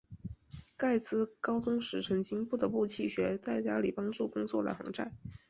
[0.75, 5.11] 盖茨高中时曾经不得不弃学在家里帮助工作来还债。